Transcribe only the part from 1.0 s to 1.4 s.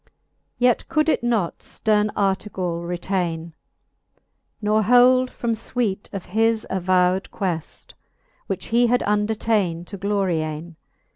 It